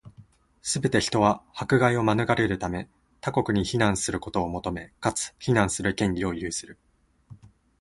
[0.63, 6.79] すべて人は、迫害を免れるため、他国に避難することを求め、かつ、避難する権利を有する。